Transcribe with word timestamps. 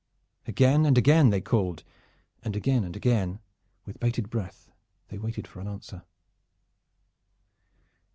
Again 0.47 0.87
and 0.87 0.97
again 0.97 1.29
they 1.29 1.41
called, 1.41 1.83
and 2.41 2.55
again 2.55 2.83
and 2.83 2.95
again 2.95 3.37
with 3.85 3.99
bated 3.99 4.31
breath 4.31 4.71
they 5.09 5.19
waited 5.19 5.45
for 5.47 5.59
an 5.59 5.67
answer. 5.67 6.01